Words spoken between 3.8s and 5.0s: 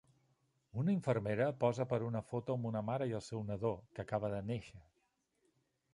que acaba de néixer.